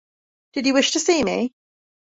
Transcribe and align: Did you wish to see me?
Did 0.53 0.65
you 0.65 0.73
wish 0.73 0.93
to 0.93 0.99
see 0.99 1.23
me? 1.23 1.53